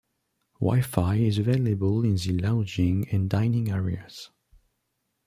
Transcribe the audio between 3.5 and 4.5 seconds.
areas.